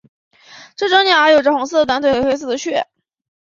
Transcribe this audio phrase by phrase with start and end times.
[0.75, 2.73] 这种鸟有着红色的短腿和黑色的喙。